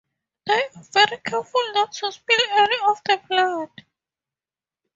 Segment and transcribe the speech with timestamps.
[0.47, 3.85] They are very careful not to spill any of the blood.